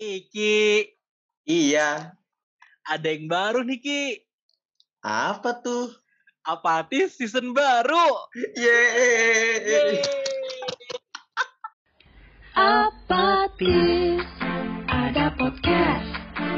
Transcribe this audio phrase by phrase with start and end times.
[0.00, 0.88] Iki,
[1.44, 2.16] Iya.
[2.88, 4.04] ada yang baru nih Ki.
[5.04, 5.92] Apa tuh?
[6.40, 8.08] Apatis season baru.
[8.56, 10.00] Yeay.
[12.56, 14.24] Apatis
[14.88, 16.08] Ada podcast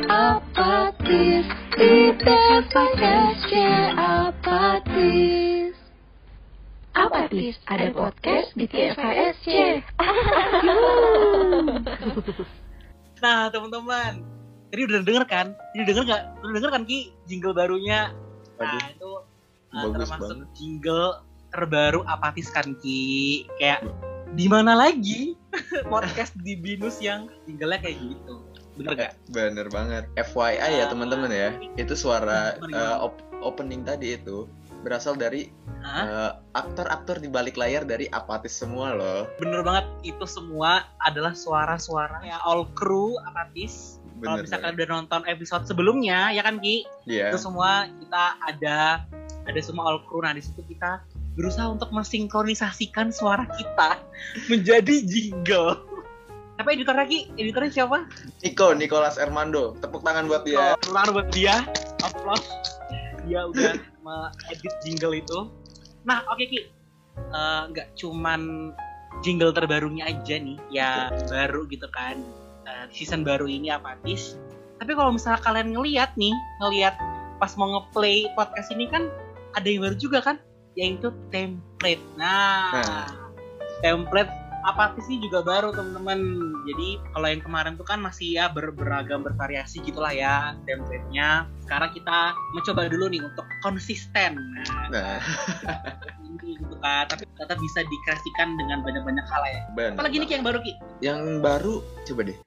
[0.06, 3.52] Apatis Di TVSC
[3.98, 5.74] Apatis
[6.94, 9.46] Apatis Ada podcast di TVSC
[13.22, 14.18] Nah teman-teman,
[14.74, 15.46] tadi udah denger kan?
[15.78, 16.22] Ini denger nggak?
[16.42, 18.10] Udah denger kan Ki jingle barunya?
[18.58, 19.10] Nah Waduh, itu
[19.70, 20.48] uh, bagus termasuk banget.
[20.58, 21.06] jingle
[21.54, 23.46] terbaru Apatis kan Ki.
[23.62, 23.86] Kayak
[24.34, 25.38] di mana lagi
[25.92, 28.34] podcast di Binus yang jinglenya kayak gitu?
[28.72, 29.12] Bener gak?
[29.30, 30.04] Bener banget.
[30.18, 31.54] FYI ya teman-teman ya.
[31.78, 33.04] Itu suara gimana?
[33.04, 34.48] op- opening tadi itu
[34.82, 35.48] berasal dari
[35.82, 39.30] eh, aktor-aktor di balik layar dari apatis semua loh.
[39.38, 44.02] Bener banget itu semua adalah suara-suara ya all crew Apatis.
[44.22, 46.86] Kalau misalkan udah nonton episode sebelumnya ya kan Ki?
[47.10, 47.34] Iya.
[47.34, 49.02] itu semua kita ada
[49.50, 51.02] ada semua all crew nah di situ kita
[51.34, 53.98] berusaha untuk mensinkronisasikan suara kita
[54.52, 55.74] menjadi jingle
[56.54, 58.06] tapi editornya Ki editornya siapa
[58.46, 59.74] Nico, Nicholas Armando.
[59.82, 60.78] Tepuk tangan buat dia.
[60.86, 61.66] keluar buat dia
[62.06, 62.46] applause
[63.26, 63.74] dia udah
[64.50, 65.48] edit jingle itu.
[66.06, 66.60] Nah oke Ki.
[67.12, 68.72] Eh, nggak cuman
[69.20, 72.18] jingle terbarunya aja nih ya baru gitu kan.
[72.66, 74.38] Eh, season baru ini apatis
[74.82, 76.98] tapi kalau misalnya kalian ngeliat nih ngeliat
[77.38, 79.06] pas mau ngeplay podcast ini kan
[79.54, 80.42] ada yang baru juga kan?
[80.74, 82.02] Yaitu template.
[82.18, 83.06] Nah, Nah.
[83.78, 84.26] template
[84.62, 86.18] apatis ini juga baru teman-teman
[86.70, 91.90] jadi kalau yang kemarin tuh kan masih ya ber- beragam bervariasi gitulah ya template-nya sekarang
[91.90, 95.18] kita mencoba dulu nih untuk konsisten nah, Nah,
[96.22, 99.98] ini gitu kan tapi tetap bisa dikreasikan dengan banyak-banyak hal ya bener.
[99.98, 101.74] apalagi Ki, yang baru Ki Yang baru
[102.06, 102.38] coba deh.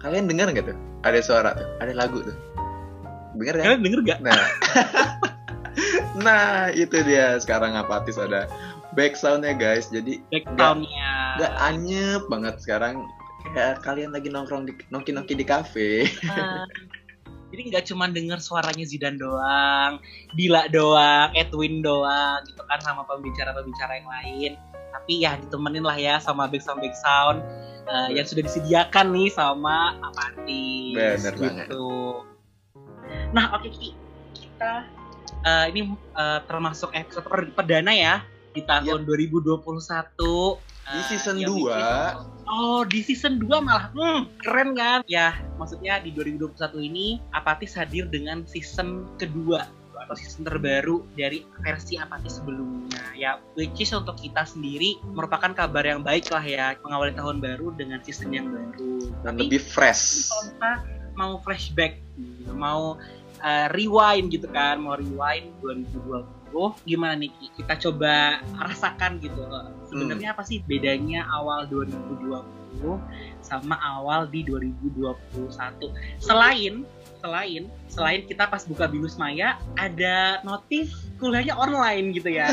[0.00, 0.78] Kalian dengar nggak tuh?
[1.04, 2.36] Ada suara tuh, ada lagu tuh.
[3.36, 3.64] Dengar kan?
[3.68, 4.18] kalian denger gak?
[4.24, 4.42] Nah,
[6.26, 8.48] nah itu dia sekarang apatis ada
[8.96, 9.92] back soundnya guys.
[9.92, 11.09] Jadi background-nya
[11.40, 13.08] nggak anyep banget sekarang.
[13.56, 16.04] Kayak kalian lagi nongkrong di nongki-nongki di kafe.
[16.28, 16.68] Ah.
[17.50, 19.98] jadi nggak cuma denger suaranya Zidan doang,
[20.38, 24.52] Dila doang, Edwin doang, gitu kan sama pembicara-pembicara yang lain.
[24.94, 27.42] Tapi ya ditemenin lah ya sama background background
[27.90, 30.94] uh, yang sudah disediakan nih sama Apatis.
[30.94, 31.42] Bener gitu.
[31.42, 31.66] banget.
[33.34, 33.98] Nah oke Ki,
[34.34, 34.86] kita
[35.42, 38.22] uh, ini uh, termasuk episode per- perdana ya
[38.54, 40.69] di tahun 2021.
[40.90, 41.56] Di uh, season yang 2.
[41.56, 43.94] bikin- Oh, di season 2 malah.
[43.94, 45.06] Hmm, keren kan?
[45.06, 51.94] Ya, maksudnya di 2021 ini Apatis hadir dengan season kedua atau season terbaru dari versi
[51.94, 52.98] Apatis sebelumnya.
[53.14, 57.70] Ya, which is untuk kita sendiri merupakan kabar yang baik lah ya mengawali tahun baru
[57.78, 58.98] dengan season yang baru.
[59.22, 60.26] Dan Tapi lebih fresh.
[60.26, 60.72] kalau kita
[61.14, 62.02] mau flashback,
[62.50, 62.98] mau
[63.38, 66.39] uh, rewind gitu kan, mau rewind 2020
[66.82, 67.46] gimana nih Ki?
[67.62, 69.40] Kita coba rasakan gitu.
[69.86, 72.42] Sebenarnya apa sih bedanya awal 2020
[73.40, 75.14] sama awal di 2021?
[76.18, 76.82] Selain
[77.20, 80.88] selain selain kita pas buka Binus Maya ada notif
[81.20, 82.48] kuliahnya online gitu ya.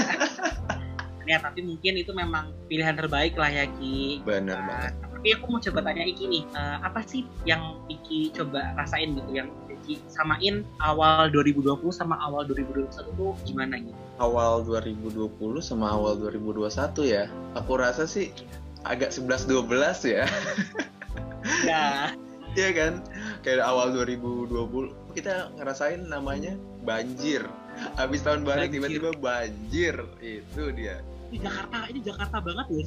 [1.30, 4.24] ya tapi mungkin itu memang pilihan terbaik lah ya Ki.
[4.24, 4.94] Bener Nah, banget.
[5.12, 9.32] tapi aku mau coba tanya Iki nih, eh, apa sih yang Iki coba rasain gitu,
[9.36, 9.50] yang
[9.84, 13.98] Iki samain awal 2020 sama awal 2021 tuh gimana gitu?
[14.18, 15.30] Awal 2020
[15.62, 16.66] sama awal 2021
[17.06, 17.30] ya.
[17.54, 18.34] Aku rasa sih
[18.88, 19.68] agak 11-12
[20.08, 20.26] ya.
[21.66, 22.12] Ya,
[22.58, 22.94] Iya kan?
[23.46, 27.46] Kayak awal 2020 kita ngerasain namanya banjir.
[27.94, 29.94] Habis tahun baru tiba-tiba banjir.
[30.18, 31.06] Itu dia.
[31.28, 32.84] Ini Jakarta, ini Jakarta banget ya.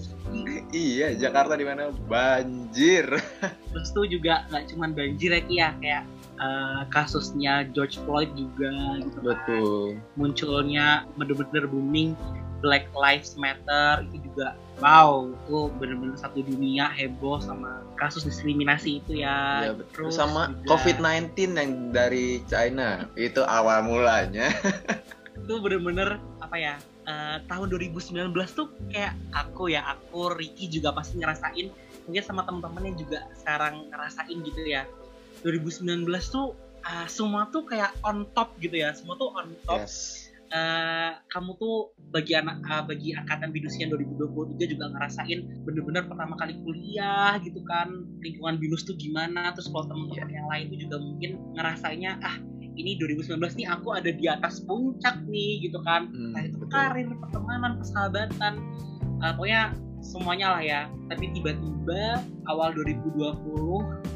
[0.72, 3.04] Iya, Jakarta di mana banjir.
[3.72, 6.04] Terus tuh juga nggak cuman banjir ya ya, kayak
[6.40, 8.72] eh, kasusnya George Floyd juga
[9.04, 9.24] gitu kan.
[9.36, 10.00] Betul.
[10.16, 12.16] Munculnya bener-bener booming
[12.60, 14.52] Black Lives Matter itu juga
[14.84, 19.68] wow itu bener-bener satu dunia heboh sama kasus diskriminasi itu ya.
[19.68, 20.08] Iya, betul.
[20.08, 23.04] Terus Sama juga- COVID-19 yang dari China.
[23.16, 24.48] Itu awal mulanya.
[25.40, 26.74] itu bener-bener apa ya
[27.10, 31.66] eh, tahun 2019 tuh kayak aku ya aku Ricky juga pasti ngerasain.
[32.06, 34.86] Mungkin sama teman-teman yang juga sekarang ngerasain gitu ya.
[35.42, 36.54] 2019 tuh
[36.86, 38.94] eh, semua tuh kayak on top gitu ya.
[38.94, 39.82] Semua tuh on top.
[39.82, 40.30] Yes.
[40.50, 46.58] Eh, kamu tuh bagi anak eh, bagi angkatan binusian 2023 juga ngerasain bener-bener pertama kali
[46.66, 48.06] kuliah gitu kan.
[48.18, 49.54] Lingkungan binus tuh gimana?
[49.54, 52.49] Terus kalau teman-teman yang lain tuh juga mungkin ngerasainnya ah
[52.80, 56.72] ini 2019 nih aku ada di atas puncak nih gitu kan Hmm, nah itu betul.
[56.72, 58.54] karir pertemanan persahabatan
[59.20, 63.36] Eh, pokoknya semuanya lah ya tapi tiba-tiba awal 2020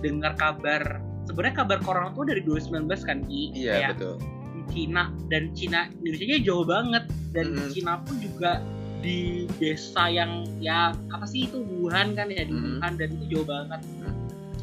[0.01, 0.81] dengar kabar
[1.29, 4.15] sebenarnya kabar corona tuh dari 2019 kan Ki Iya Kayak betul.
[4.49, 7.05] di Cina dan Cina Indonesia nya jauh banget
[7.37, 7.69] dan Mhm.
[7.69, 8.65] Cina pun juga
[9.05, 12.81] di desa yang ya apa sih itu Wuhan kan ya di Mhm.
[12.81, 13.81] Wuhan dan itu jauh banget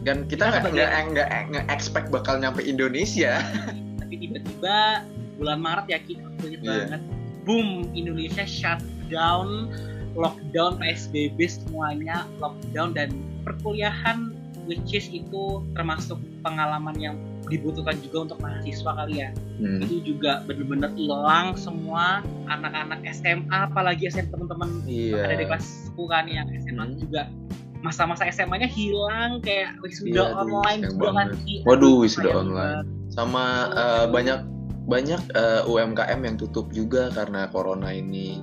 [0.02, 0.74] Dan kita nggak
[1.14, 3.38] nggak nggak expect bakal nyampe Indonesia.
[4.12, 5.08] tapi tiba-tiba
[5.40, 6.72] bulan Maret ya Ki aku inget Iya.
[6.84, 7.02] banget
[7.48, 9.72] boom Indonesia shutdown
[10.20, 13.16] lockdown PSBB semuanya lockdown dan
[13.48, 14.36] perkuliahan
[14.68, 17.16] which is itu termasuk pengalaman yang
[17.48, 19.32] dibutuhkan juga untuk mahasiswa kali ya
[19.64, 19.80] Hmm.
[19.80, 22.20] itu juga bener-bener hilang semua
[22.52, 25.24] anak-anak SMA apalagi SMA teman-teman Iya.
[25.24, 27.00] ada di kelas 10 kan yang SMA Hmm.
[27.00, 27.32] juga
[27.80, 31.28] masa-masa SMA-nya hilang kayak wisuda aduh, online juga kan.
[31.32, 32.86] Waduh, Aduh, wisuda online.
[33.12, 34.40] Sama eh, banyak
[34.82, 38.40] banyak eh, UMKM yang tutup juga karena corona ini.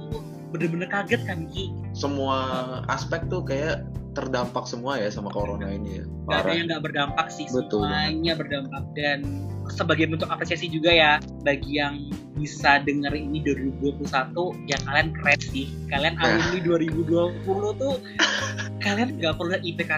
[0.49, 2.39] bener-bener kaget kan Ki Semua
[2.89, 3.85] aspek tuh kayak
[4.17, 6.05] terdampak semua ya sama corona ini ya.
[6.05, 6.53] Gak ada Parah.
[6.57, 9.19] yang nggak berdampak sih Betul semuanya berdampak dan
[9.69, 11.13] sebagai bentuk apresiasi juga ya
[11.45, 14.09] bagi yang bisa denger ini 2021
[14.65, 16.25] ya kalian keren sih kalian Nah.
[16.25, 17.95] alumni 2020 tuh
[18.81, 19.93] kalian nggak perlu IPK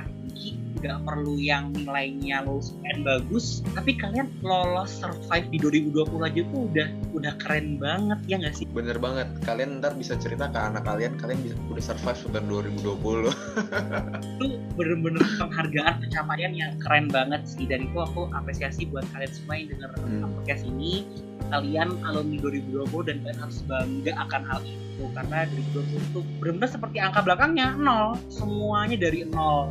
[0.73, 6.61] nggak perlu yang nilainya lulus UN bagus tapi kalian lolos survive di 2020 aja tuh
[6.67, 9.27] udah udah keren banget ya nggak sih Bener banget.
[9.43, 13.35] Kalian ntar bisa cerita ke anak kalian, kalian bisa udah survive sampai 2020.
[14.39, 19.55] itu bener-bener penghargaan pencapaian yang keren banget sih dan itu aku apresiasi buat kalian semua
[19.55, 20.23] yang denger Hmm.
[20.33, 21.05] podcast ini
[21.51, 26.97] kalian alumni 2020 dan kalian harus bangga akan hal itu karena 2020 itu benar-benar seperti
[26.99, 29.67] angka belakangnya nol semuanya dari nol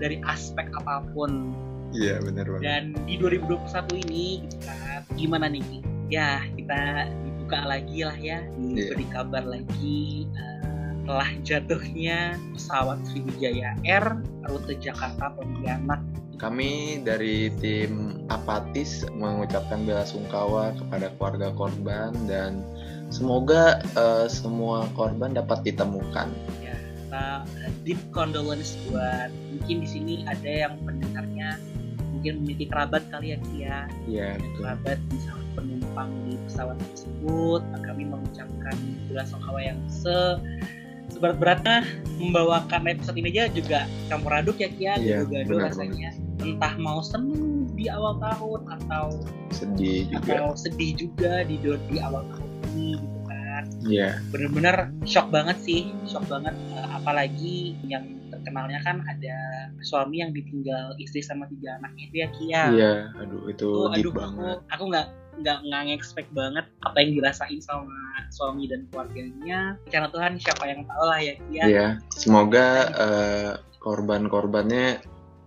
[0.00, 1.54] dari aspek apa pun.
[1.96, 2.62] Iya bener banget.
[2.68, 5.64] dan di 2021 ini gitu kan gimana nih
[6.12, 14.20] ya kita dibuka lagi lah ya diberi kabar lagi eh, telah jatuhnya pesawat Sriwijaya Air
[14.52, 16.04] rute Jakarta Pontianak.
[16.36, 22.60] Kami dari tim Apatis mengucapkan bela sungkawa kepada keluarga korban dan
[23.08, 26.28] semoga eh, semua korban dapat ditemukan.
[26.60, 26.76] ya
[27.08, 31.56] kita uh, deep condolence buat mungkin di sini ada yang pendengarnya
[32.12, 34.60] mungkin memiliki kerabat kali ya Ki ya Iya betul.
[34.60, 38.76] kerabat bisa penumpang di pesawat tersebut kami mengucapkan
[39.08, 40.36] bela sungkawa yang se
[41.08, 41.88] seberat-beratnya
[42.20, 46.10] membawakan episode ini aja juga campur aduk ya Kia Iya, gaduh benar rasanya
[46.44, 49.16] entah mau seneng di awal tahun atau
[49.48, 50.44] Sedih juga.
[50.44, 53.17] atau sedih juga di di awal tahun ini gitu
[53.84, 54.18] Iya.
[54.34, 59.36] bener-bener shock banget sih shock banget Eh, apalagi yang terkenalnya kan ada
[59.80, 62.92] suami yang ditinggal istri sama tiga anaknya itu ya Kia Iya.
[63.22, 64.56] Aduh itu deep aduh banget.
[64.70, 65.06] aku nggak
[65.38, 67.94] nggak nggak expect banget apa yang dirasain sama
[68.28, 71.86] suami dan keluarganya karena Tuhan siapa yang tahu lah ya Kia Iya.
[72.10, 74.98] Semoga eh, korban-korbannya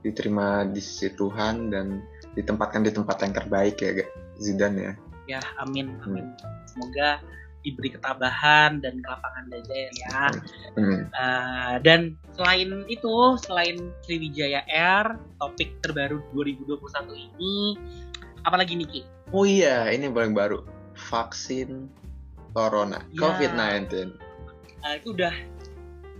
[0.02, 2.02] diterima di sisi Tuhan dan
[2.34, 3.92] ditempatkan di tempat yang terbaik ya
[4.40, 4.92] Zidan ya.
[5.30, 6.26] ya amin amin
[6.66, 7.22] semoga
[7.62, 10.22] diberi ketabahan dan kelapangan dada ya
[10.78, 11.04] Hmm.
[11.12, 13.12] Eh, dan selain itu
[13.44, 17.76] selain Sriwijaya Air topik terbaru 2021 ini
[18.42, 20.60] apalagi nih Ki Oh iya, ini yang paling baru.
[21.08, 21.88] Vaksin
[22.52, 23.24] corona, Ya.
[23.32, 24.12] COVID-19.
[24.84, 25.32] Eh, itu udah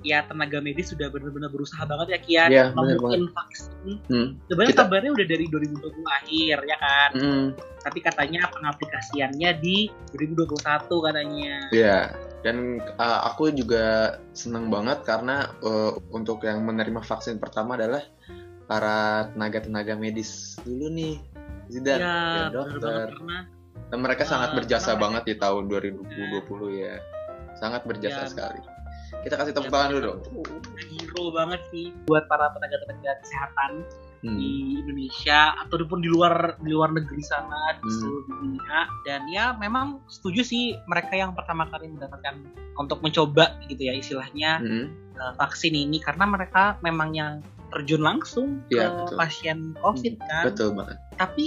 [0.02, 3.70] ya tenaga medis sudah benar-benar berusaha banget ya Kian Iya, benar nemuin vaksin
[4.10, 4.28] Hmm.
[4.46, 7.46] sebenarnya Kita- kabarnya udah dari 2020 akhir ya kan Hmm,
[7.80, 9.78] tapi katanya pengaplikasiannya di
[10.12, 12.00] 2021 katanya Iya.
[12.42, 12.58] Dan
[12.98, 18.02] uh, aku juga senang banget karena uh, untuk yang menerima vaksin pertama adalah
[18.66, 21.22] para tenaga-tenaga medis dulu nih.
[21.70, 22.16] Zidan, ya ya,
[22.50, 23.08] banget dokter.
[23.14, 23.38] karena
[23.88, 26.02] Dan mereka sangat Uh, berjasa banget di tahun 2020
[26.74, 26.98] ya.
[27.54, 28.28] Sangat berjasa Ya.
[28.28, 28.60] sekali.
[29.22, 30.20] Kita kasih tepuk Ya, tangan dulu dong.
[30.82, 33.72] hero banget sih buat para tenaga-tenaga kesehatan
[34.22, 34.38] Hmm.
[34.38, 37.98] di Indonesia ataupun di luar di luar negeri sana di Hmm.
[37.98, 42.38] seluruh dunia dan ya memang setuju sih mereka yang pertama kali mendapatkan
[42.76, 44.86] untuk mencoba gitu ya istilahnya Hmm.
[45.16, 47.34] uh, vaksin ini karena mereka memang yang
[47.72, 49.18] terjun langsung Iya, ke betul.
[49.18, 50.44] pasien COVID kan.
[50.46, 50.98] Betul banget.
[51.16, 51.46] Tapi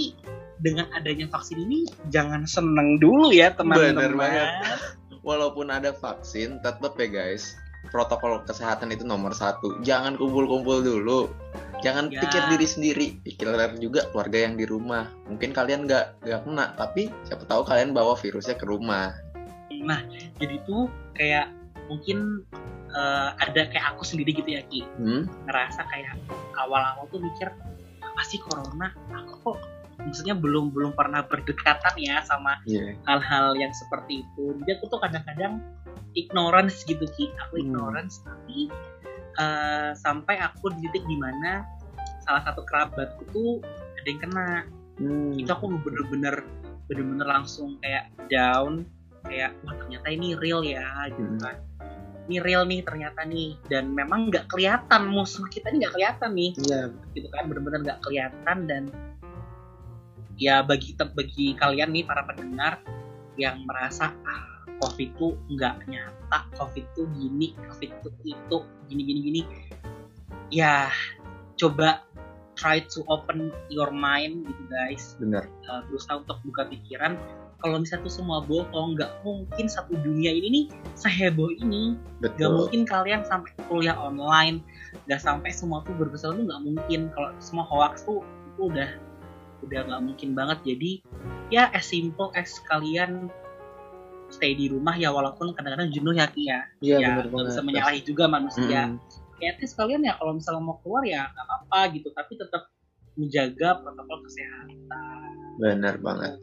[0.57, 1.79] dengan adanya vaksin ini
[2.09, 4.19] jangan seneng dulu ya Bener teman-teman.
[4.19, 4.47] banget.
[5.21, 9.79] Walaupun ada vaksin, tetap ya guys, protokol kesehatan itu nomor satu.
[9.81, 11.29] Jangan kumpul-kumpul dulu.
[11.83, 12.23] Jangan Ya.
[12.23, 13.45] pikir diri sendiri, pikir
[13.77, 15.11] juga keluarga yang di rumah.
[15.27, 19.13] Mungkin kalian nggak nggak kena, tapi siapa tahu kalian bawa virusnya ke rumah.
[19.85, 20.01] Nah,
[20.39, 21.51] jadi tuh kayak
[21.85, 22.41] mungkin
[22.89, 25.29] uh, ada kayak aku sendiri gitu ya Ki, Hmm?
[25.45, 26.17] ngerasa kayak
[26.57, 27.51] awal-awal tuh mikir
[28.01, 28.89] apa sih corona?
[29.13, 29.57] Aku kok
[30.01, 32.97] maksudnya belum belum pernah berdekatan ya sama Iya.
[33.05, 34.57] hal-hal yang seperti itu.
[34.63, 35.61] Jadi aku tuh kadang-kadang
[36.13, 37.63] ignorance gitu Ki, aku Hmm.
[37.69, 38.69] ignorance tapi
[39.35, 41.67] eh, sampai aku di titik di mana
[42.23, 43.59] salah satu kerabatku tuh
[43.99, 44.47] ada yang kena
[44.95, 45.35] Hmm.
[45.35, 46.39] itu aku bener-bener
[46.87, 48.87] bener-bener langsung kayak down
[49.27, 51.41] kayak wah ternyata ini real ya gitu Hmm.
[51.43, 51.57] kan
[52.25, 56.51] ini real nih ternyata nih dan memang nggak kelihatan musuh kita ini nggak kelihatan nih
[56.57, 58.83] Iya, gitu kan bener-bener nggak kelihatan dan
[60.35, 62.79] ya bagi bagi kalian nih para pendengar
[63.35, 68.57] yang merasa ah covid itu nggak nyata covid itu gini covid itu itu
[68.91, 69.41] gini gini gini.
[70.51, 70.91] Ya
[71.55, 72.03] coba
[72.55, 75.19] try to open your mind gitu guys.
[75.19, 75.45] Bener.
[75.67, 77.19] uh, berusaha untuk buka pikiran.
[77.63, 81.97] Kalau misalnya itu semua bohong nggak mungkin satu dunia ini nih seheboh ini.
[82.21, 84.61] Nggak mungkin kalian sampai kuliah online
[85.09, 87.09] nggak sampai semua tuh berbesar tuh nggak mungkin.
[87.15, 88.21] Kalau semua hoax tuh
[88.55, 88.89] itu udah
[89.65, 90.59] udah nggak mungkin banget.
[90.63, 90.91] Jadi
[91.49, 93.33] ya as simple as kalian
[94.35, 97.47] stay di rumah ya walaupun kadang-kadang jenuh ya Ki ya Iya, ya banget.
[97.49, 98.99] bisa menyalahi juga manusia Mm.
[99.35, 102.67] kayak at least kalian ya kalau misalnya mau keluar ya nggak apa-apa gitu tapi tetap
[103.13, 104.75] menjaga protokol kesehatan
[105.55, 106.35] Bener banget.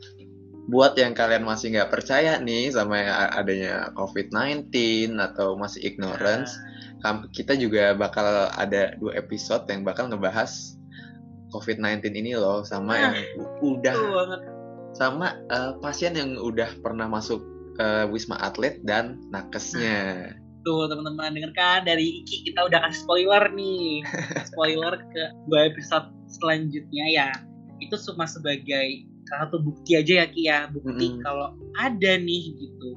[0.64, 2.96] Buat yang kalian masih nggak percaya nih sama
[3.30, 4.72] adanya COVID-19
[5.20, 6.56] atau masih ignorance,
[6.98, 10.78] kam- kita juga bakal ada dua episode yang bakal ngebahas
[11.50, 13.14] COVID-19 ini loh sama Ah, yang
[13.60, 13.96] udah
[14.92, 17.42] sama eh, pasien yang udah pernah masuk
[17.80, 20.32] eh, wisma atlet dan nakesnya.
[20.62, 21.34] Tuh teman-teman.
[21.34, 24.04] Denger kan dari Iki kita udah kasih spoiler nih.
[24.52, 27.28] Spoiler ke dua episode selanjutnya ya.
[27.82, 30.70] Itu cuma sebagai salah satu bukti aja ya Ki ya.
[30.70, 31.24] Bukti Mm-mm.
[31.24, 32.90] kalau ada nih gitu.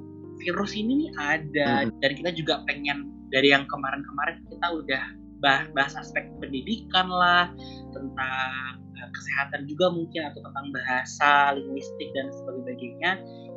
[0.44, 1.90] Virus ini nih ada.
[1.90, 5.04] Dan kita juga pengen dari yang kemarin-kemarin kita udah
[5.42, 7.50] bah- bahas aspek pendidikan lah
[7.92, 13.12] Tentang eh, kesehatan juga mungkin Atau tentang bahasa, linguistik dan sebagainya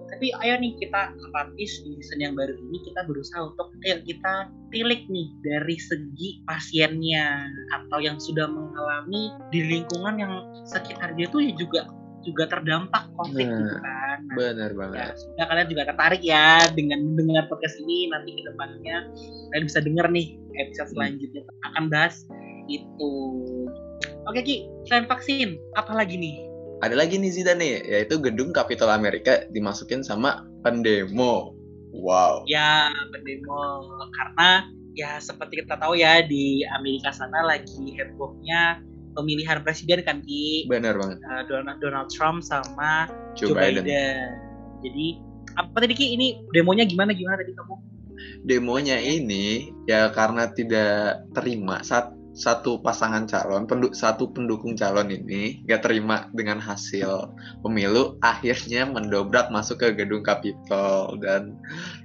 [0.08, 4.48] tapi ayo nih kita apatis di season yang baru ini kita berusaha untuk ayo kita
[4.72, 10.32] tilik nih dari segi pasiennya atau yang sudah mengalami di lingkungan yang
[10.64, 11.88] sekitar dia tuh ya juga
[12.26, 14.18] juga terdampak covid Nah, gitu kan.
[14.26, 15.12] Nah, Bener ya, banget.
[15.16, 18.10] semoga kalian juga tertarik ya dengan mendengar podcast ini.
[18.10, 18.96] Nanti ke depannya
[19.54, 20.26] kalian bisa denger nih
[20.58, 22.26] episode selanjutnya akan bahas
[22.66, 23.12] itu.
[24.28, 26.36] Oke Ki selain vaksin apa lagi nih
[26.78, 31.58] Ada lagi nih Zida nih, yaitu gedung Capitol Amerika dimasukin sama pendemo.
[31.88, 32.44] Wow.
[32.44, 33.80] ya pendemo
[34.12, 38.84] karena ya seperti kita tahu ya di Amerika sana lagi hebohnya
[39.16, 41.18] pemilihan presiden kan Ki Bener banget.
[41.24, 43.88] Uh, Donald Donald Trump sama Joe, Joe, Biden.
[43.88, 44.28] Biden.
[44.84, 45.06] Jadi
[45.58, 47.74] apa tadi Ki ini demonya gimana gimana tadi kamu?
[48.46, 55.66] Demonya ini ya karena tidak terima saat satu pasangan calon, pendu- satu pendukung calon ini
[55.66, 57.34] gak terima dengan hasil
[57.66, 61.58] pemilu, akhirnya mendobrak masuk ke gedung Capitol dan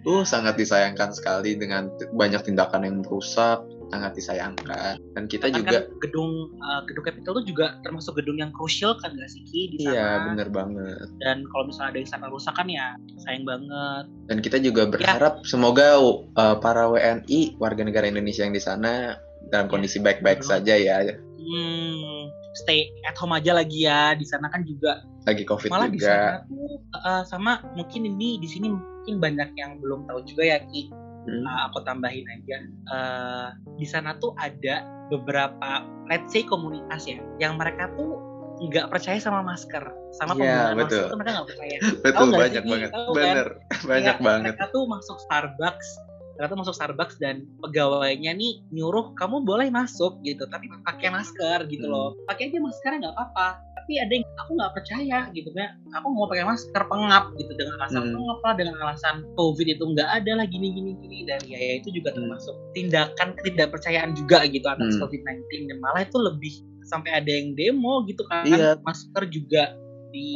[0.09, 3.61] uh sangat disayangkan sekali dengan banyak tindakan yang merusak,
[3.93, 4.97] sangat disayangkan.
[5.13, 9.13] Dan kita Kan juga gedung uh, gedung Capitol itu juga termasuk gedung yang krusial kan
[9.13, 9.93] gak sih Ki di sana?
[9.93, 11.07] iya bener banget.
[11.21, 14.05] Dan kalau misalnya ada yang sana rusak kan ya sayang banget.
[14.33, 19.13] Dan kita juga berharap semoga uh, para WNI warga negara Indonesia yang di sana
[19.49, 20.51] dalam kondisi baik-baik betul.
[20.53, 20.97] saja ya.
[21.35, 24.13] Hmm, stay at home aja lagi ya.
[24.13, 26.07] Di sana kan juga Lagi Covid malah di juga.
[26.07, 30.59] sana tuh uh, sama mungkin ini di sini mungkin banyak yang belum tahu juga ya
[30.67, 30.91] Ki.
[31.23, 31.43] Hmm.
[31.43, 32.57] Uh, aku tambahin aja.
[32.85, 35.69] Uh, di sana tuh ada beberapa
[36.05, 38.19] let's say komunitas ya yang mereka tuh
[38.59, 39.81] nggak percaya sama masker
[40.13, 40.83] sama Iya, penggunaan betul.
[40.85, 41.77] masker tuh mereka nggak percaya.
[42.05, 42.69] Betul nggak banyak sih?
[42.71, 42.89] banget.
[42.91, 43.15] Tahu kan?
[43.17, 43.47] Bener,
[43.91, 44.53] banyak Ya, banget.
[44.55, 45.87] Mereka tuh masuk Starbucks
[46.35, 51.85] tuh masuk Starbucks dan pegawainya nih nyuruh kamu boleh masuk gitu tapi pakai masker gitu
[51.85, 51.93] Hmm.
[51.93, 56.07] loh pakai aja masker nggak apa-apa tapi ada yang aku nggak percaya gitu ya aku
[56.07, 58.13] mau pakai masker pengap gitu dengan alasan Hmm.
[58.15, 61.73] pengap lah dengan alasan covid itu nggak ada lah gini gini gini dan ya, ya
[61.77, 62.25] itu juga Hmm.
[62.25, 65.01] termasuk tindakan ketidakpercayaan juga gitu atas Hmm.
[65.01, 68.75] covid-19 dan malah itu lebih sampai ada yang demo gitu kan Iya.
[68.81, 69.75] masker juga
[70.09, 70.29] di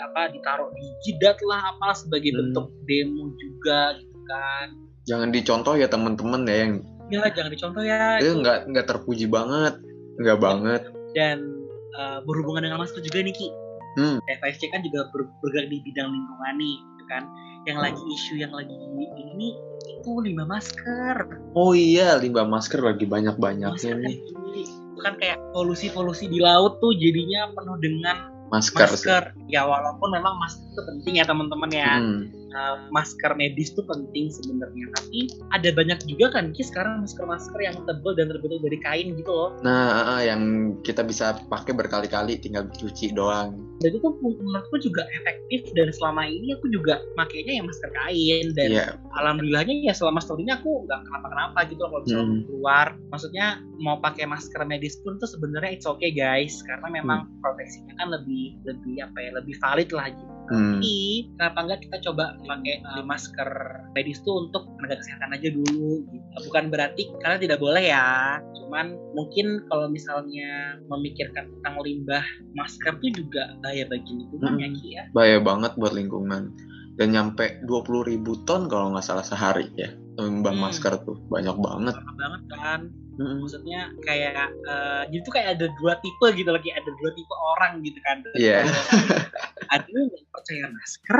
[0.00, 2.38] apa ditaruh di jidat lah apalah sebagai Hmm.
[2.50, 4.68] bentuk demo juga gitu kan
[5.04, 6.72] Jangan dicontoh ya temen-temen ya yang
[7.06, 9.76] ya jangan dicontoh ya itu nggak nggak terpuji banget,
[10.16, 10.82] nggak banget.
[11.12, 11.38] dan
[11.94, 13.48] uh, berhubungan dengan masker juga nih Ki
[13.94, 14.18] Hmm.
[14.26, 17.22] FSC kan juga ber- bergerak di bidang lingkungan nih gitu kan
[17.62, 18.74] yang lagi isu yang lagi
[19.14, 19.54] ini
[19.94, 21.16] itu limbah masker
[21.54, 24.18] Oh iya, limbah masker lagi banyak-banyaknya masker kan nih.
[24.98, 28.16] kan kayak polusi-polusi di laut tuh jadinya penuh dengan
[28.48, 28.86] Masker.
[28.88, 29.06] sih.
[29.06, 32.26] masker ya walaupun memang masker itu penting ya teman-teman ya Hmm.
[32.54, 37.76] Uh, masker medis tuh penting sebenarnya tapi ada banyak juga kan Ki sekarang masker-masker yang
[37.84, 39.50] tebal dan terbentuk dari kain gitu loh.
[39.60, 40.42] Nah, eh, yang
[40.80, 43.60] kita bisa pakai berkali-kali tinggal dicuci doang.
[43.82, 48.70] dan itu menurutku juga efektif dan selama ini aku juga makainya yang masker kain dan
[48.70, 48.86] Iya,
[49.18, 52.42] alhamdulillahnya ya selama setahun ini aku nggak kenapa-kenapa gitu loh kalau misalnya Hmm.
[52.48, 52.86] keluar.
[53.12, 53.46] Maksudnya
[53.82, 58.56] mau pakai masker medis pun tuh sebenarnya it's okay guys karena memang proteksinya kan lebih
[58.64, 60.94] lebih apa ya lebih valid lah gitu hmm, tapi
[61.36, 63.50] kenapa enggak kita coba pakai uh, masker
[63.94, 66.26] medis tuh untuk tenaga kesehatan aja dulu gitu.
[66.50, 73.10] bukan berarti karena tidak boleh ya cuman mungkin kalau misalnya memikirkan tentang limbah masker tuh
[73.14, 74.76] juga bahaya bagi lingkungan ya Hmm.
[74.76, 76.52] Ki ya bahaya banget buat lingkungan.
[76.94, 79.90] Dan nyampe 20.000 ribu ton kalau nggak salah sehari ya.
[80.14, 80.62] Limbah Hmm.
[80.62, 81.94] masker tuh banyak banget.
[81.98, 82.80] Parah banget kan
[83.14, 83.46] Mm-mm.
[83.46, 87.78] maksudnya kayak eh, jadi tuh kayak ada dua tipe gitu lagi ada dua tipe orang
[87.86, 88.66] gitu kan Iya.
[89.74, 91.18] ada yang percaya masker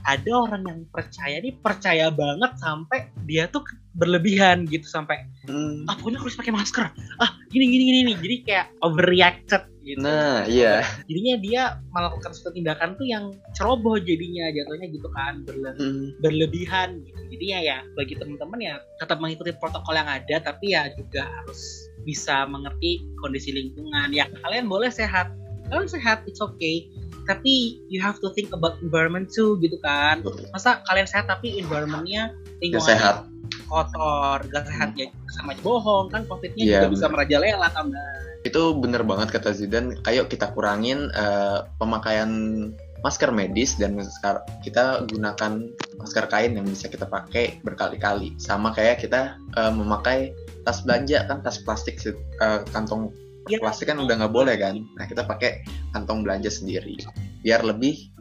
[0.00, 3.60] ada orang yang percaya nih percaya banget sampai dia tuh
[3.92, 5.88] berlebihan gitu sampai Hmm.
[5.88, 6.84] ah pokoknya harus pakai masker.
[7.16, 10.04] Ah gini gini gini nih jadi kayak overreacted gitu.
[10.04, 10.84] Nah, iya.
[11.08, 16.12] jadinya dia melakukan suatu tindakan tuh yang ceroboh jadinya jatuhnya gitu kan berle- Hmm.
[16.20, 17.20] berlebihan gitu.
[17.32, 21.60] Jadinya ya bagi teman-teman ya tetap mengikuti protokol yang ada tapi ya juga harus
[22.04, 24.12] bisa mengerti kondisi lingkungan.
[24.12, 25.32] Ya kalian boleh sehat.
[25.68, 26.84] Kalian sehat it's okay
[27.30, 30.18] tapi you have to think about environment too gitu kan
[30.50, 33.16] masa kalian sehat tapi environmentnya lingkungannya sehat.
[33.70, 35.06] kotor gak sehat ya
[35.38, 38.02] sama aja bohong kan covidnya Iya, juga bisa merajalela tambah
[38.40, 40.00] Itu bener banget kata Zidan.
[40.08, 42.32] Ayo kita kurangin eh, pemakaian
[43.04, 45.68] masker medis dan masker- kita gunakan
[46.00, 48.32] masker kain yang bisa kita pakai berkali-kali.
[48.40, 50.32] Sama kayak kita eh, memakai
[50.64, 53.12] tas belanja kan tas plastik eh, kantong
[53.48, 54.84] Ya, plastik kan udah nggak boleh kan.
[54.98, 55.64] Nah kita pakai
[55.96, 57.00] kantong belanja sendiri
[57.40, 58.12] biar lebih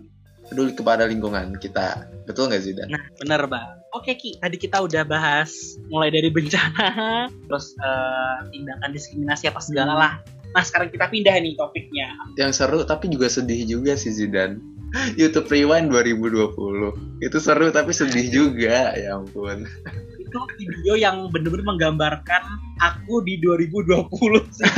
[0.47, 2.07] peduli kepada lingkungan kita.
[2.23, 2.87] Betul nggak Zidan?
[2.89, 3.77] Nah, bener bang.
[3.91, 9.93] Oke Ki, tadi kita udah bahas mulai dari bencana, terus eh, tindakan diskriminasi apa segala
[9.97, 10.13] lah.
[10.53, 12.13] Nah sekarang kita pindah nih topiknya.
[12.37, 14.61] Yang seru tapi juga sedih juga sih Zidan.
[15.21, 19.69] YouTube Rewind 2020 itu seru tapi sedih juga ya ampun
[20.29, 22.41] Itu video yang bener-bener menggambarkan
[22.79, 24.13] aku di 2020
[24.51, 24.63] sih.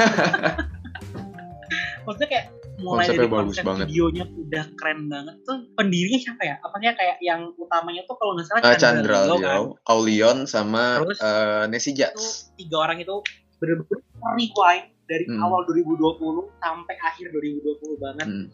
[2.01, 2.45] Maksudnya kayak
[2.79, 3.85] mulai Konsepnya dari bagus konsep banget.
[3.85, 6.55] videonya udah keren banget tuh pendirinya siapa ya?
[6.61, 9.41] Apanya kayak yang utamanya tuh kalau nggak salah Eh, Chandra Leo kan?
[9.45, 11.17] Leo, Aulion sama Terus?
[11.19, 12.49] eh, Nessie Jats.
[12.55, 13.21] tiga orang itu
[13.59, 14.01] bener-bener
[14.33, 15.43] rewind dari Hmm.
[15.43, 16.17] awal 2020
[16.57, 18.47] sampai akhir 2020 banget Hmm.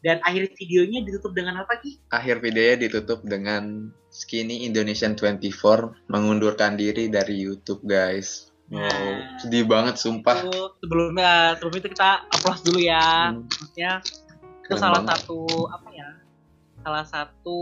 [0.00, 2.00] Dan akhir videonya ditutup dengan apa Ki?
[2.08, 8.48] Akhir videonya ditutup dengan Skinny Indonesian 24 mengundurkan diri dari YouTube guys.
[8.66, 9.34] Wow, Nah.
[9.36, 10.40] sedih banget sumpah.
[10.40, 13.92] Itu sebelumnya sebelum itu kita applause dulu ya Hmm, maksudnya
[14.62, 15.26] itu keren salah banget.
[15.26, 16.08] satu apa ya
[16.80, 17.58] salah satu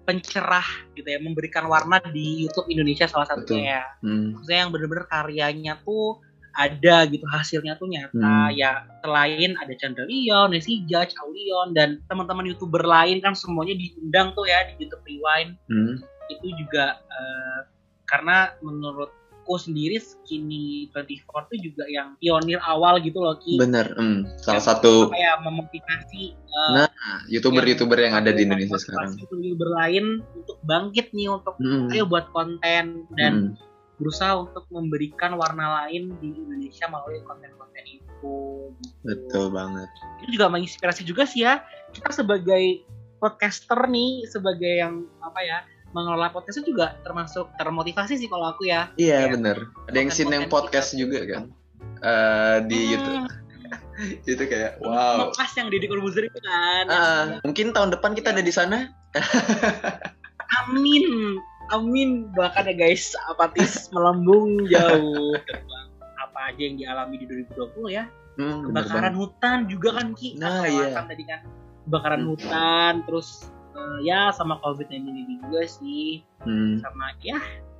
[0.00, 5.04] pencerah gitu ya memberikan warna di YouTube Indonesia salah satunya ya Hmm, maksudnya yang bener-bener
[5.04, 6.22] karyanya tuh
[6.54, 8.52] ada gitu hasilnya tuh nyata Hmm.
[8.52, 14.32] ya selain ada Chandra Leon, Nessie Judge, Aulion dan teman-teman youtuber lain kan semuanya diundang
[14.32, 15.94] tuh ya di YouTube Rewind hmm,
[16.28, 17.60] itu juga eh,
[18.04, 19.18] karena menurutku
[19.54, 23.90] sendiri Skinny 24 tuh juga yang pionir awal gitu loh Ki bener.
[23.96, 26.88] Hmm, salah Yang satu ya memotivasi eh, Nah,
[27.26, 29.16] youtuber-youtuber yang ada di Indonesia sekarang.
[29.18, 30.04] youtuber lain
[30.36, 33.71] untuk bangkit nih untuk Hmm, ayo buat konten dan hmm,
[34.02, 38.02] berusaha untuk memberikan warna lain di Indonesia melalui konten-konten itu.
[38.02, 38.74] gitu.
[39.02, 39.86] betul banget.
[40.22, 41.62] Itu juga menginspirasi juga sih ya.
[41.94, 42.82] Kita sebagai
[43.18, 45.58] podcaster nih, sebagai yang apa ya
[45.92, 48.90] mengelola podcast itu juga termasuk termotivasi sih kalau aku ya.
[48.96, 49.56] Iya Kayak bener.
[49.86, 51.00] Ada yang scene yang podcast kita.
[51.06, 51.44] juga kan
[52.02, 53.22] Eh, di Hmm, YouTube.
[54.26, 55.30] Itu kayak wow.
[55.30, 56.84] Lepas yang Deddy Corbuzier itu kan.
[56.90, 58.90] Ah, mungkin tahun depan kita ada di sana.
[60.60, 61.38] Amin.
[61.72, 62.28] Amin.
[62.30, 65.34] Bahkan ya guys, apatis melambung jauh.
[65.42, 65.88] Terbang.
[66.20, 68.04] Apa aja yang dialami di 2020 ya.
[68.32, 71.04] Hmm, kebakaran hutan juga kan Ki Nah, iya.
[71.04, 71.44] tadi kan
[71.84, 72.30] kebakaran Hmm.
[72.32, 76.80] hutan terus eh, ya sama covid 19 ini juga sih Hmm.
[76.80, 77.36] sama ya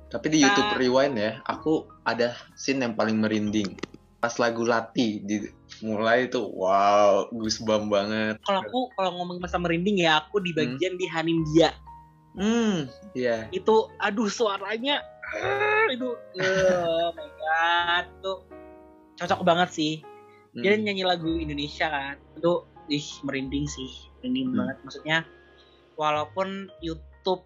[0.09, 3.73] Tapi di YouTube Rewind ya, aku ada scene yang paling merinding.
[4.19, 5.41] Pas lagu Lati di
[5.81, 8.37] mulai itu wow, goosebump banget.
[8.41, 10.77] kalau aku kalau ngomong masa merinding ya aku di Hmm.
[10.77, 11.73] bagian di Hanimdia
[12.33, 13.45] Hmm, iya.
[13.49, 15.01] itu aduh suaranya
[15.89, 18.33] itu oh my god itu
[19.15, 19.93] cocok banget sih
[20.53, 20.61] Hmm.
[20.61, 22.53] dia nyanyi lagu Indonesia kan itu
[22.85, 23.89] ih merinding sih
[24.21, 24.57] merinding Hmm.
[24.61, 25.17] banget maksudnya
[25.93, 27.41] walaupun YouTube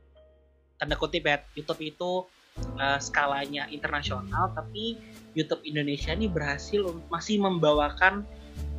[0.75, 2.11] tanda kutip ya YouTube itu
[2.75, 4.99] uh, skalanya internasional tapi
[5.35, 8.27] YouTube Indonesia ini berhasil masih membawakan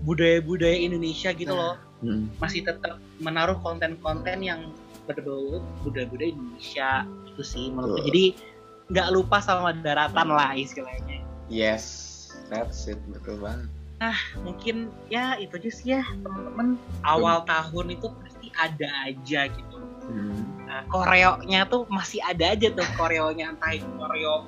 [0.04, 1.72] budaya-budaya Indonesia gitu Nah.
[1.72, 2.28] loh Hmm.
[2.36, 4.70] masih tetap menaruh konten-konten yang
[5.08, 8.04] berbau budaya-budaya Indonesia itu sih menurutku.
[8.04, 8.06] Betul.
[8.12, 8.24] jadi
[8.88, 11.24] nggak lupa sama daratan lah istilahnya.
[11.48, 11.84] Yes,
[12.52, 13.68] that's it betul banget.
[14.46, 16.78] mungkin ya itu aja sih ya teman-teman.
[17.02, 19.76] Awal tahun itu pasti ada aja gitu.
[20.08, 20.64] Hmm.
[20.64, 23.52] nah, koreonya tuh masih ada aja tuh koreonya.
[23.56, 24.46] Entah itu koreo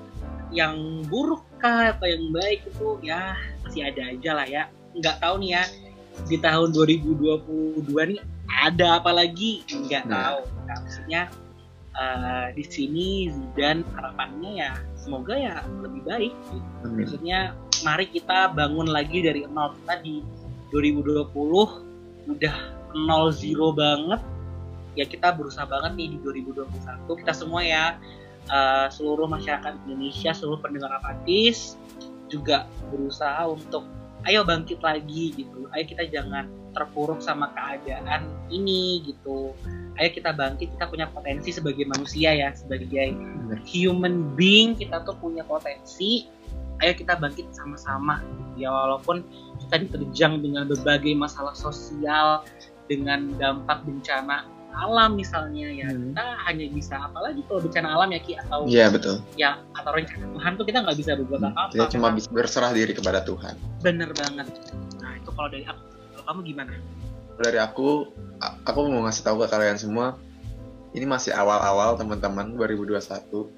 [0.54, 3.34] yang buruk kah atau yang baik itu ya
[3.66, 4.62] masih ada aja lah ya.
[4.96, 5.62] Nggak tahu nih ya
[6.26, 8.20] di tahun 2022 nih
[8.60, 10.12] ada apa lagi nggak Nah.
[10.12, 11.22] tahu nah, maksudnya
[11.96, 16.84] eh, di sini Zidane harapannya ya semoga ya lebih baik gitu.
[16.84, 16.94] Hmm.
[16.96, 17.38] maksudnya
[17.80, 20.20] mari kita bangun lagi dari nol kita di
[20.70, 21.32] 2020
[22.30, 22.56] udah
[22.94, 24.20] nol zero banget
[24.94, 27.84] ya kita berusaha banget nih di 2021 kita semua ya
[28.46, 31.80] eh, seluruh masyarakat Indonesia seluruh pendengar apatis
[32.30, 33.82] juga berusaha untuk
[34.28, 35.70] ayo bangkit lagi gitu.
[35.72, 39.56] Ayo kita jangan terpuruk sama keadaan ini gitu.
[39.96, 43.16] Ayo kita bangkit kita punya potensi sebagai manusia ya sebagai
[43.64, 46.28] human being kita tuh punya potensi.
[46.80, 48.24] Ayo kita bangkit sama-sama.
[48.56, 49.24] Ya walaupun
[49.66, 52.44] kita diterjang dengan berbagai masalah sosial
[52.88, 56.10] dengan dampak bencana alam misalnya ya Hmm.
[56.10, 59.16] kita hanya bisa apalagi kalau bencana alam ya ki atau Iya betul.
[59.34, 61.50] ya atau rencana Tuhan tuh kita nggak bisa berbuat Hmm.
[61.52, 63.54] apa-apa Dia cuma Memang bisa berserah diri kepada Tuhan.
[63.80, 64.46] bener banget
[64.98, 65.80] nah itu kalau dari aku
[66.12, 66.72] kalau kamu gimana
[67.36, 68.04] Dari aku,
[68.60, 70.12] aku mau ngasih tahu ke kalian semua,
[70.92, 73.00] ini masih awal-awal teman-teman 2021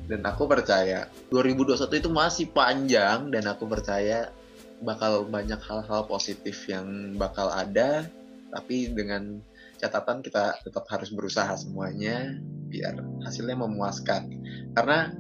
[0.07, 4.31] dan aku percaya 2021 itu masih panjang dan aku percaya
[4.79, 8.07] bakal banyak hal-hal positif yang bakal ada
[8.51, 9.43] tapi dengan
[9.83, 12.39] catatan kita tetap harus berusaha semuanya
[12.71, 14.31] biar hasilnya memuaskan.
[14.79, 15.11] Karena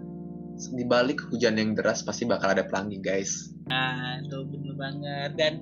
[0.55, 3.51] di balik hujan yang deras pasti bakal ada pelangi guys.
[3.67, 5.31] Nah itu bener banget.
[5.35, 5.53] Dan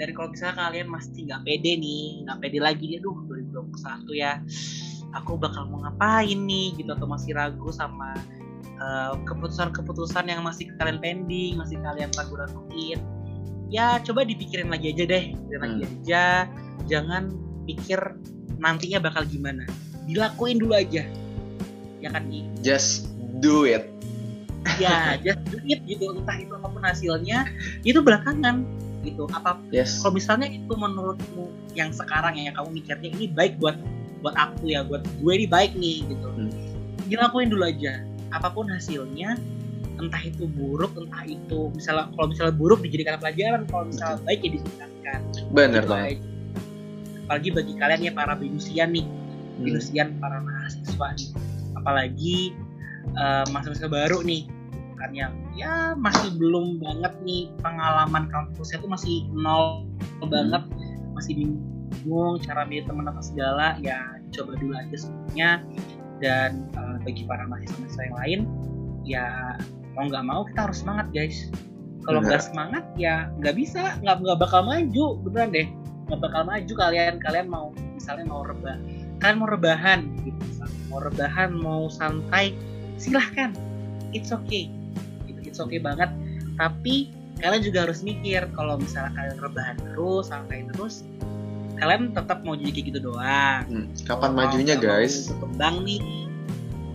[0.00, 4.32] dari kalau misalnya kalian masih nggak pede nih nggak pede lagi nih aduh 2021 ya
[5.16, 8.12] aku bakal mau ngapain nih gitu atau masih ragu sama
[8.76, 13.00] eh, keputusan-keputusan yang masih kalian pending masih kalian ragu-raguin.
[13.66, 15.92] Ya coba dipikirin lagi aja deh pikirin lagi Hmm.
[16.00, 16.24] aja.
[16.86, 17.22] Jangan
[17.66, 17.98] pikir
[18.60, 19.64] nantinya bakal gimana.
[20.06, 21.04] Dilakuin dulu aja.
[22.00, 22.46] Ya kan Ki?
[22.66, 23.86] just do it.
[24.82, 26.10] Ya just do it gitu.
[26.12, 27.46] Entah itu apa pun hasilnya
[27.86, 28.66] itu belakangan
[29.06, 29.30] gitu.
[29.30, 30.02] Apa yes.
[30.02, 33.78] kalau misalnya itu menurutmu yang sekarang ya yang kamu mikirnya ini baik buat
[34.24, 36.26] buat aku ya buat gue ini baik nih gitu.
[36.26, 36.50] Hmm.
[37.06, 38.02] dilakuin dulu aja.
[38.34, 39.38] Apa pun hasilnya
[39.96, 44.50] entah itu buruk entah itu misalnya kalau misalnya buruk dijadikan pelajaran kalau misalnya baik ya
[44.58, 45.20] ditingkatkan.
[45.54, 46.35] Bener Gitu banget.
[47.26, 49.02] Apalagi bagi kalian ya para binusian nih.
[49.02, 49.66] Hmm.
[49.66, 51.28] binusian para mahasiswa nih.
[51.74, 52.38] Apalagi
[53.18, 54.46] eh, mahasiswa baru nih.
[54.96, 59.90] Kan yang ya masih belum banget nih pengalaman kampusnya tuh masih nol
[60.22, 60.62] banget.
[61.18, 63.74] Masih bingung cara milih teman apa segala.
[63.82, 65.50] Ya coba dulu aja semuanya.
[66.22, 68.40] Dan eh, bagi para mahasiswa yang lain
[69.02, 69.26] ya
[69.98, 71.50] mau nggak mau kita harus semangat guys.
[72.06, 73.98] Kalau nggak semangat ya nggak bisa.
[73.98, 75.18] Nggak nggak bakal maju.
[75.26, 75.68] Beneran deh
[76.06, 78.78] nggak bakal maju kalian kalian mau misalnya mau rebah
[79.20, 80.78] kalian mau rebahan gitu misalnya.
[80.92, 82.52] mau rebahan mau santai
[83.00, 83.52] silahkan.
[84.12, 84.68] It's okay.
[85.28, 86.08] Gitu, it's okay banget.
[86.56, 91.04] Tapi kalian juga harus mikir kalau misalnya kalian rebahan terus santai terus
[91.76, 93.62] kalian tetap mau jadi kayak gitu doang.
[93.68, 95.28] Hmm, kapan Kalau majunya guys?
[95.28, 96.00] berkembang nih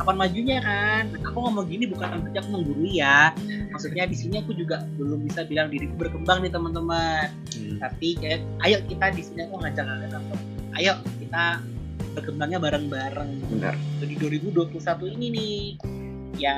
[0.01, 1.03] kapan majunya kan?
[1.29, 3.37] Aku ngomong gini bukan berarti aku menggurui ya.
[3.69, 7.29] Maksudnya di sini aku juga belum bisa bilang diriku berkembang nih teman-teman
[7.61, 7.77] Hmm.
[7.77, 10.23] tapi kayak ayo kita di sini aku ngajak kalian
[10.81, 11.61] ayo kita
[12.11, 13.31] berkembangnya bareng-bareng.
[13.55, 13.75] Benar.
[14.03, 15.59] Di 2021 ini nih.
[16.39, 16.55] Ya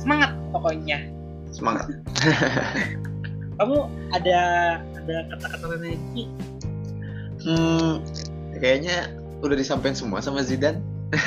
[0.00, 1.08] semangat pokoknya.
[1.52, 1.88] Semangat.
[3.58, 4.40] Kamu ada
[4.78, 6.24] ada kata-kata lagi?
[7.42, 8.04] Hmm,
[8.56, 9.10] kayaknya
[9.42, 10.78] udah disampaikan semua sama Zidan.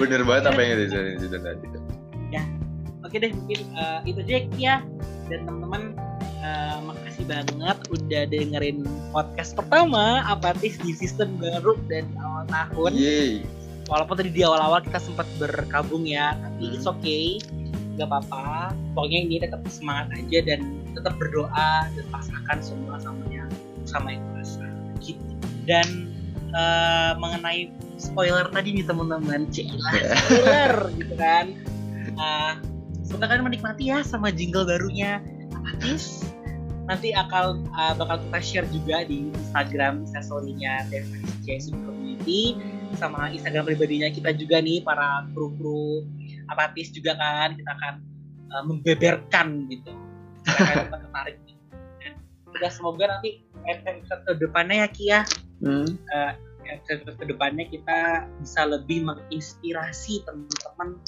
[0.00, 1.66] Bener banget apa yang disampaikan Zidan tadi.
[3.10, 4.74] Oke deh mungkin eh, itu aja ya
[5.30, 5.94] dan teman-teman
[6.42, 8.82] eh, makasih banget udah dengerin
[9.14, 12.92] podcast pertama apatis di sistem baru dan awal tahun.
[12.98, 13.46] Yeay.
[13.86, 16.74] Walaupun tadi di awal-awal kita sempat berkabung ya tapi Hmm.
[16.74, 17.38] it's okay.
[17.98, 18.74] Nggak apa-apa.
[18.94, 20.60] Pokoknya ini tetap semangat aja dan
[20.94, 23.50] tetap berdoa dan pasrahkan semua sama yang
[23.86, 24.66] sama yang kuasa
[25.02, 25.22] gitu.
[25.66, 26.10] Dan
[26.50, 29.46] eh, mengenai spoiler tadi nih teman-teman.
[29.54, 29.78] Cila
[30.26, 31.46] spoiler gitu kan.
[32.16, 32.52] Eh,
[33.10, 35.18] semoga kalian menikmati ya sama jingle barunya.
[35.50, 36.30] Apatis
[36.86, 42.54] nanti akan eh, bakal kita share juga di Instagram story-nya TVC Community.
[42.94, 46.06] Sama Instagram pribadinya kita juga nih para kru-kru
[46.54, 47.58] apatis juga kan.
[47.58, 47.94] Kita akan
[48.54, 49.90] uh, membeberkan gitu.
[50.46, 51.36] Kalian tertarik.
[52.46, 54.88] Udah semoga nanti episode ke depannya ya.
[54.90, 55.20] Kia
[55.66, 55.98] hmm.
[56.62, 60.98] episode ke depannya kita bisa lebih menginspirasi teman-teman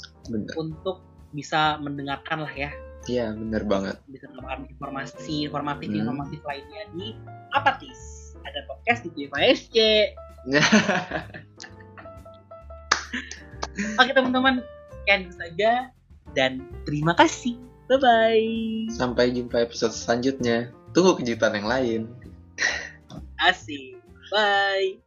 [0.59, 2.69] untuk bisa mendengarkan lah ya.
[3.03, 3.99] Iya, bener banget.
[4.07, 5.99] bisa mendapatkan informasi informatif Hmm.
[5.99, 7.11] informatif lainnya di
[7.51, 7.99] Apatis.
[8.39, 9.75] Ada podcast di JFSC
[13.95, 14.63] oke teman-teman.
[14.93, 15.71] Sekian saja
[16.31, 16.51] dan
[16.83, 17.59] terima kasih.
[17.85, 18.47] Bye bye
[18.89, 20.71] Sampai jumpa episode selanjutnya.
[20.91, 22.01] Tunggu kejutan yang lain.
[23.43, 23.99] asik.
[24.29, 25.03] Bye.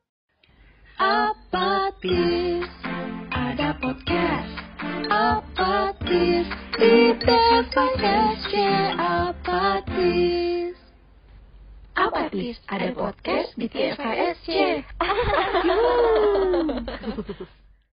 [0.96, 2.68] Apatis.
[3.30, 4.52] Ada podcast.
[5.08, 8.53] Apatis di TVSC
[8.95, 10.79] Apatis.
[11.99, 14.47] Apatis ada podcast di TVSC